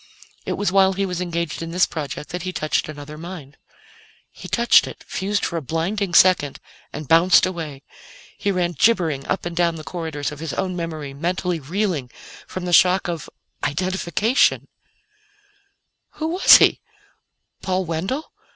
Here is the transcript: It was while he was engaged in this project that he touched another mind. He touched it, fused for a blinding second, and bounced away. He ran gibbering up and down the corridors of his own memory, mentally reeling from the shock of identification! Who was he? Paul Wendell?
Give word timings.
It 0.47 0.53
was 0.53 0.71
while 0.71 0.93
he 0.93 1.05
was 1.05 1.21
engaged 1.21 1.61
in 1.61 1.69
this 1.69 1.85
project 1.85 2.29
that 2.31 2.41
he 2.41 2.51
touched 2.51 2.89
another 2.89 3.19
mind. 3.19 3.57
He 4.31 4.47
touched 4.47 4.87
it, 4.87 5.03
fused 5.07 5.45
for 5.45 5.57
a 5.57 5.61
blinding 5.61 6.15
second, 6.15 6.59
and 6.91 7.07
bounced 7.07 7.45
away. 7.45 7.83
He 8.35 8.49
ran 8.49 8.71
gibbering 8.71 9.27
up 9.27 9.45
and 9.45 9.55
down 9.55 9.75
the 9.75 9.83
corridors 9.83 10.31
of 10.31 10.39
his 10.39 10.53
own 10.53 10.75
memory, 10.75 11.13
mentally 11.13 11.59
reeling 11.59 12.09
from 12.47 12.65
the 12.65 12.73
shock 12.73 13.07
of 13.07 13.29
identification! 13.63 14.67
Who 16.13 16.29
was 16.29 16.57
he? 16.57 16.81
Paul 17.61 17.85
Wendell? 17.85 18.31